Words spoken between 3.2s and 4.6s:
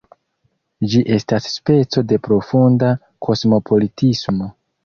kosmopolitismo.